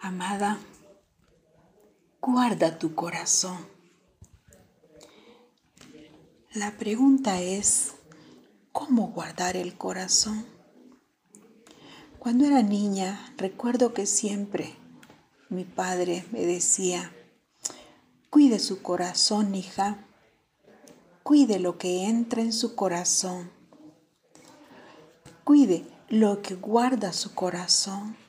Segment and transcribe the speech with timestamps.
[0.00, 0.60] Amada,
[2.20, 3.58] guarda tu corazón.
[6.52, 7.94] La pregunta es,
[8.70, 10.46] ¿cómo guardar el corazón?
[12.20, 14.76] Cuando era niña, recuerdo que siempre
[15.48, 17.12] mi padre me decía,
[18.30, 20.06] cuide su corazón, hija,
[21.24, 23.50] cuide lo que entra en su corazón,
[25.42, 28.27] cuide lo que guarda su corazón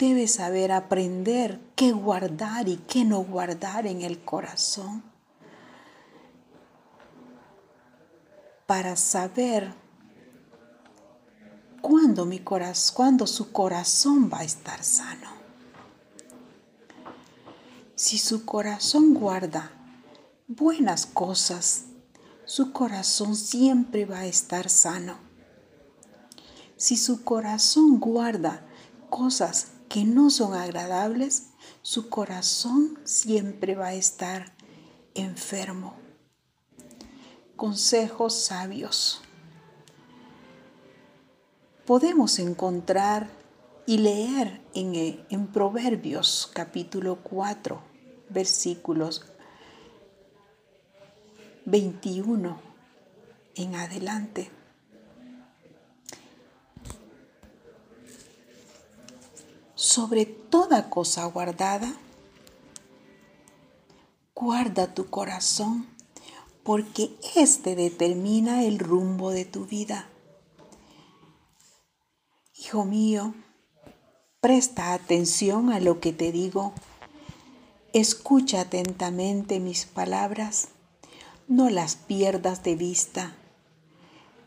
[0.00, 5.02] debes saber aprender qué guardar y qué no guardar en el corazón
[8.66, 9.74] para saber
[11.82, 15.28] cuándo, mi corazón, cuándo su corazón va a estar sano.
[17.94, 19.70] Si su corazón guarda
[20.48, 21.84] buenas cosas,
[22.46, 25.18] su corazón siempre va a estar sano.
[26.78, 28.66] Si su corazón guarda
[29.10, 31.48] cosas que no son agradables,
[31.82, 34.54] su corazón siempre va a estar
[35.14, 35.96] enfermo.
[37.56, 39.20] Consejos sabios.
[41.86, 43.30] Podemos encontrar
[43.84, 47.82] y leer en, en Proverbios capítulo 4,
[48.28, 49.26] versículos
[51.64, 52.60] 21
[53.56, 54.52] en adelante.
[59.80, 61.90] Sobre toda cosa guardada,
[64.34, 65.86] guarda tu corazón,
[66.62, 70.06] porque éste determina el rumbo de tu vida.
[72.58, 73.32] Hijo mío,
[74.42, 76.74] presta atención a lo que te digo.
[77.94, 80.68] Escucha atentamente mis palabras,
[81.48, 83.34] no las pierdas de vista.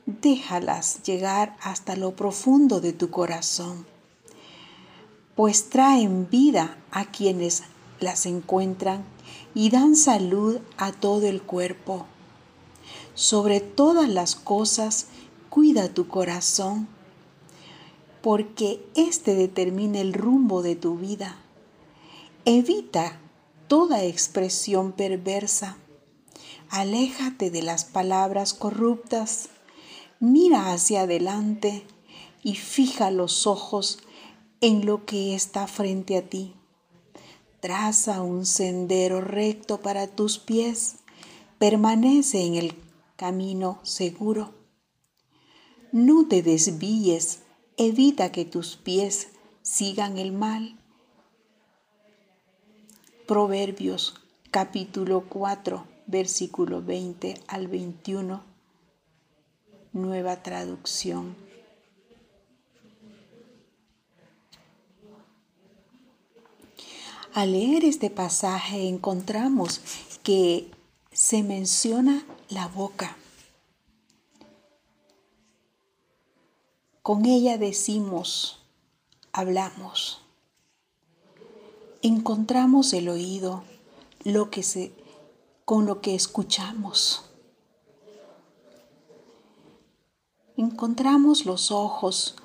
[0.05, 3.91] Déjalas llegar hasta lo profundo de tu corazón
[5.35, 7.63] pues traen vida a quienes
[7.99, 9.03] las encuentran
[9.55, 12.05] y dan salud a todo el cuerpo.
[13.15, 15.07] Sobre todas las cosas,
[15.49, 16.87] cuida tu corazón,
[18.21, 21.37] porque éste determina el rumbo de tu vida.
[22.45, 23.19] Evita
[23.67, 25.77] toda expresión perversa.
[26.69, 29.49] Aléjate de las palabras corruptas.
[30.19, 31.85] Mira hacia adelante
[32.43, 33.99] y fija los ojos
[34.63, 36.53] en lo que está frente a ti.
[37.59, 40.99] Traza un sendero recto para tus pies.
[41.59, 42.73] Permanece en el
[43.17, 44.53] camino seguro.
[45.91, 47.41] No te desvíes.
[47.75, 49.31] Evita que tus pies
[49.63, 50.79] sigan el mal.
[53.27, 54.13] Proverbios
[54.49, 58.41] capítulo 4, versículo 20 al 21.
[59.91, 61.35] Nueva traducción.
[67.33, 69.81] Al leer este pasaje encontramos
[70.21, 70.69] que
[71.11, 73.17] se menciona la boca.
[77.01, 78.59] Con ella decimos,
[79.31, 80.21] hablamos.
[82.03, 83.63] Encontramos el oído,
[85.65, 87.25] con lo que escuchamos.
[90.55, 92.35] Encontramos los ojos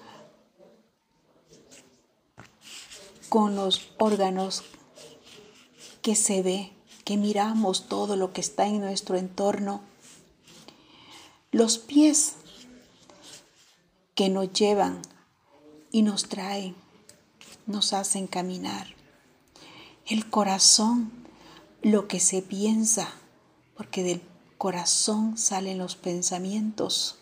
[3.28, 4.62] con los órganos
[6.08, 6.72] que se ve,
[7.04, 9.82] que miramos todo lo que está en nuestro entorno.
[11.52, 12.36] Los pies
[14.14, 15.02] que nos llevan
[15.92, 16.74] y nos traen,
[17.66, 18.86] nos hacen caminar.
[20.06, 21.12] El corazón,
[21.82, 23.12] lo que se piensa,
[23.76, 24.22] porque del
[24.56, 27.18] corazón salen los pensamientos.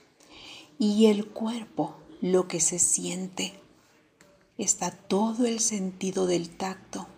[0.78, 3.52] Y el cuerpo, lo que se siente.
[4.58, 7.08] Está todo el sentido del tacto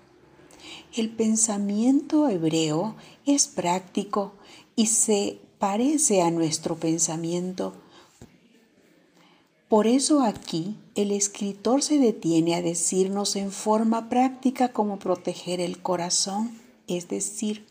[0.96, 2.96] el pensamiento hebreo
[3.26, 4.32] es práctico
[4.76, 7.74] y se parece a nuestro pensamiento.
[9.68, 15.82] Por eso aquí el escritor se detiene a decirnos en forma práctica cómo proteger el
[15.82, 17.66] corazón, es decir,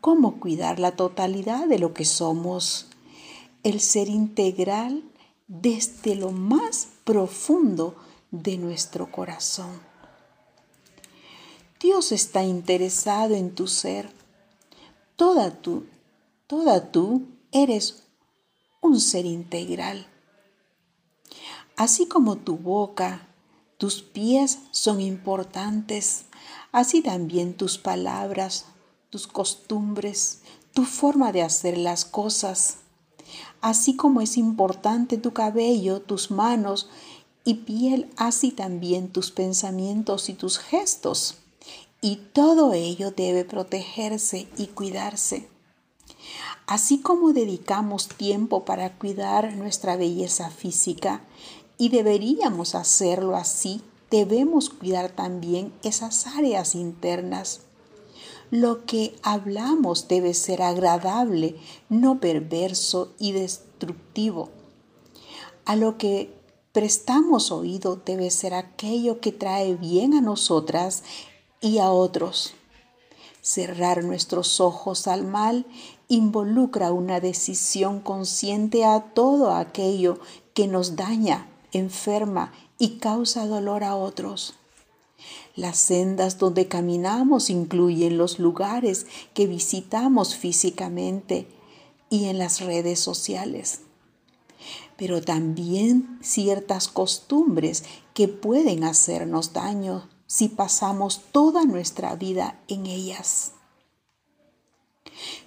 [0.00, 2.86] cómo cuidar la totalidad de lo que somos,
[3.64, 5.02] el ser integral
[5.48, 7.96] desde lo más profundo
[8.30, 9.89] de nuestro corazón.
[11.80, 14.12] Dios está interesado en tu ser.
[15.16, 15.86] Toda tú,
[16.46, 17.22] toda tú
[17.52, 18.02] eres
[18.82, 20.06] un ser integral.
[21.76, 23.28] Así como tu boca,
[23.78, 26.26] tus pies son importantes,
[26.70, 28.66] así también tus palabras,
[29.08, 30.42] tus costumbres,
[30.74, 32.76] tu forma de hacer las cosas.
[33.62, 36.90] Así como es importante tu cabello, tus manos
[37.42, 41.38] y piel así también tus pensamientos y tus gestos.
[42.00, 45.48] Y todo ello debe protegerse y cuidarse.
[46.66, 51.24] Así como dedicamos tiempo para cuidar nuestra belleza física,
[51.76, 53.80] y deberíamos hacerlo así,
[54.10, 57.62] debemos cuidar también esas áreas internas.
[58.50, 61.56] Lo que hablamos debe ser agradable,
[61.88, 64.50] no perverso y destructivo.
[65.64, 66.34] A lo que
[66.72, 71.02] prestamos oído debe ser aquello que trae bien a nosotras
[71.60, 72.54] y a otros.
[73.42, 75.66] Cerrar nuestros ojos al mal
[76.08, 80.18] involucra una decisión consciente a todo aquello
[80.54, 84.54] que nos daña, enferma y causa dolor a otros.
[85.56, 91.46] Las sendas donde caminamos incluyen los lugares que visitamos físicamente
[92.08, 93.80] y en las redes sociales
[95.00, 103.52] pero también ciertas costumbres que pueden hacernos daño si pasamos toda nuestra vida en ellas.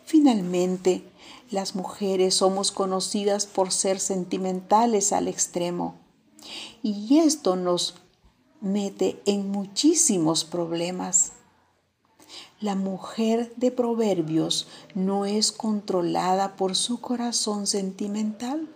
[0.05, 1.07] Finalmente,
[1.51, 5.99] las mujeres somos conocidas por ser sentimentales al extremo
[6.81, 7.93] y esto nos
[8.59, 11.33] mete en muchísimos problemas.
[12.59, 18.67] La mujer de proverbios no es controlada por su corazón sentimental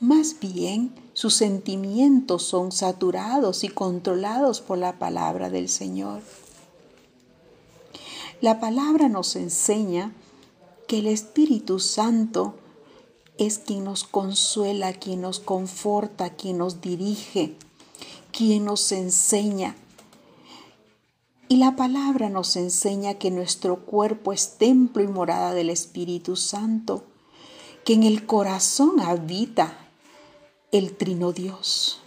[0.00, 6.22] más bien, sus sentimientos son saturados y controlados por la palabra del Señor.
[8.40, 10.14] La palabra nos enseña
[10.88, 12.54] que el Espíritu Santo
[13.36, 17.54] es quien nos consuela, quien nos conforta, quien nos dirige,
[18.32, 19.76] quien nos enseña.
[21.48, 27.04] Y la palabra nos enseña que nuestro cuerpo es templo y morada del Espíritu Santo,
[27.84, 29.89] que en el corazón habita
[30.72, 32.00] el Trino Dios.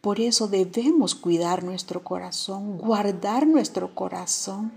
[0.00, 4.72] Por eso debemos cuidar nuestro corazón, guardar nuestro corazón.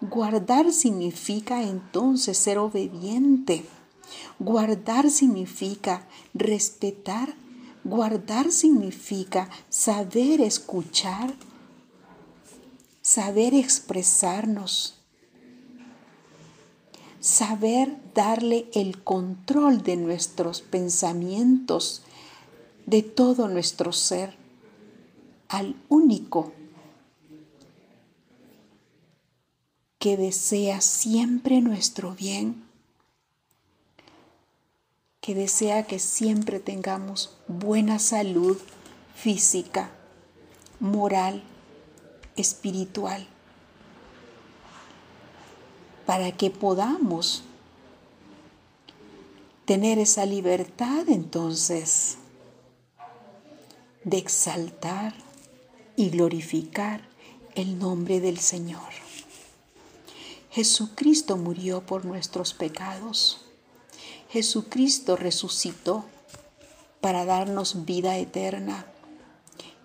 [0.00, 3.66] Guardar significa entonces ser obediente.
[4.38, 7.34] Guardar significa respetar.
[7.84, 11.34] Guardar significa saber escuchar,
[13.02, 14.95] saber expresarnos,
[17.26, 22.02] saber darle el control de nuestros pensamientos,
[22.86, 24.36] de todo nuestro ser,
[25.48, 26.52] al único
[29.98, 32.64] que desea siempre nuestro bien,
[35.20, 38.56] que desea que siempre tengamos buena salud
[39.16, 39.90] física,
[40.78, 41.42] moral,
[42.36, 43.26] espiritual
[46.06, 47.42] para que podamos
[49.64, 52.18] tener esa libertad entonces
[54.04, 55.14] de exaltar
[55.96, 57.00] y glorificar
[57.56, 58.92] el nombre del Señor.
[60.52, 63.40] Jesucristo murió por nuestros pecados.
[64.30, 66.04] Jesucristo resucitó
[67.00, 68.86] para darnos vida eterna.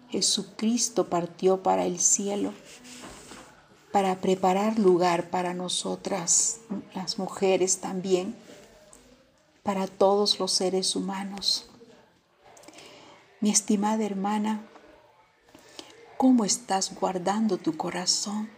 [0.10, 2.54] Jesucristo partió para el cielo
[3.92, 6.60] para preparar lugar para nosotras,
[6.96, 8.36] las mujeres también,
[9.64, 11.70] para todos los seres humanos.
[13.42, 14.62] Mi estimada hermana,
[16.18, 18.50] ¿cómo estás guardando tu corazón?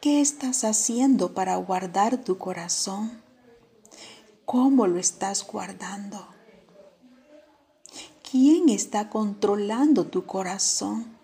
[0.00, 3.20] ¿Qué estás haciendo para guardar tu corazón?
[4.44, 6.28] ¿Cómo lo estás guardando?
[8.30, 11.17] ¿Quién está controlando tu corazón?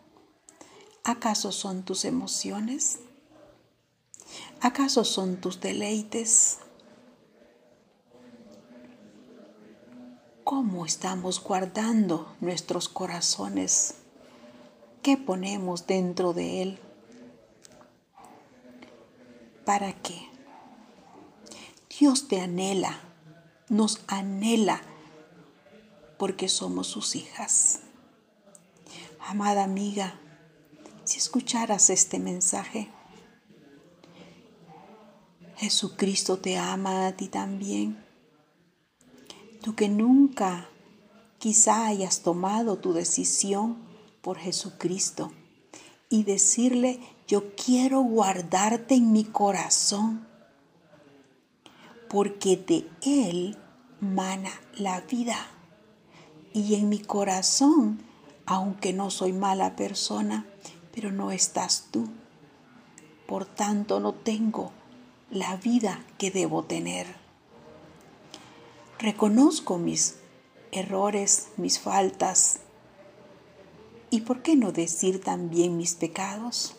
[1.06, 2.98] ¿Acaso son tus emociones?
[4.62, 6.60] ¿Acaso son tus deleites?
[10.44, 13.96] ¿Cómo estamos guardando nuestros corazones?
[15.02, 16.78] ¿Qué ponemos dentro de él?
[19.66, 20.30] ¿Para qué?
[21.98, 22.98] Dios te anhela,
[23.68, 24.80] nos anhela
[26.18, 27.80] porque somos sus hijas.
[29.20, 30.18] Amada amiga,
[31.04, 32.90] si escucharas este mensaje.
[35.56, 38.02] Jesucristo te ama a ti también.
[39.62, 40.68] Tú que nunca
[41.38, 43.78] quizá hayas tomado tu decisión
[44.20, 45.32] por Jesucristo
[46.08, 50.26] y decirle, yo quiero guardarte en mi corazón,
[52.08, 53.56] porque de Él
[54.00, 55.36] mana la vida.
[56.52, 58.00] Y en mi corazón,
[58.46, 60.46] aunque no soy mala persona,
[60.94, 62.08] pero no estás tú.
[63.26, 64.70] Por tanto, no tengo
[65.30, 67.06] la vida que debo tener.
[68.98, 70.16] Reconozco mis
[70.70, 72.60] errores, mis faltas
[74.10, 76.76] y por qué no decir también mis pecados,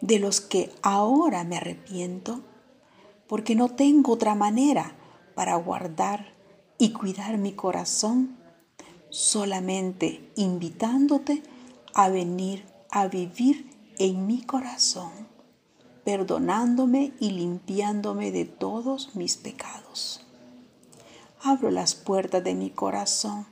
[0.00, 2.42] de los que ahora me arrepiento,
[3.26, 4.94] porque no tengo otra manera
[5.34, 6.32] para guardar
[6.78, 8.36] y cuidar mi corazón,
[9.10, 11.42] solamente invitándote
[11.98, 15.10] a venir a vivir en mi corazón,
[16.04, 20.20] perdonándome y limpiándome de todos mis pecados.
[21.42, 23.46] Abro las puertas de mi corazón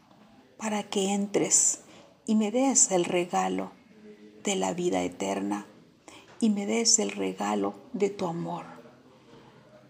[0.58, 1.80] para que entres
[2.26, 3.72] y me des el regalo
[4.42, 5.66] de la vida eterna
[6.38, 8.66] y me des el regalo de tu amor,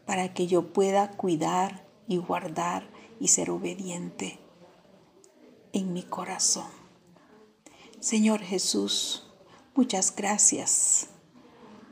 [0.06, 4.38] para que yo pueda cuidar y guardar y ser obediente
[5.72, 6.83] en mi corazón.
[8.04, 9.22] Señor Jesús,
[9.74, 11.06] muchas gracias,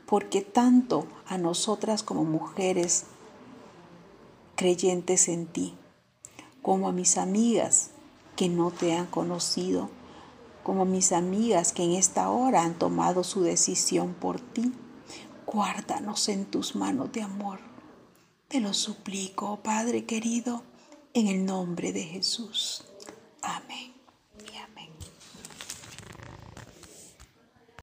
[0.05, 3.05] porque tanto a nosotras como mujeres
[4.55, 5.73] creyentes en ti,
[6.61, 7.89] como a mis amigas
[8.35, 9.89] que no te han conocido,
[10.61, 14.71] como a mis amigas que en esta hora han tomado su decisión por ti,
[15.47, 17.57] guárdanos en tus manos de amor.
[18.49, 20.61] Te lo suplico, Padre querido,
[21.15, 22.83] en el nombre de Jesús.
[23.41, 23.92] Amén.